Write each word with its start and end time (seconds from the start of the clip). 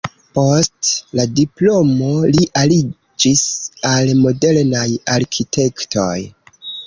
Post 0.35 0.87
la 1.19 1.25
diplomo 1.39 2.07
li 2.37 2.47
aliĝis 2.63 3.43
al 3.91 4.11
modernaj 4.25 4.87
arkitektoj. 5.19 6.11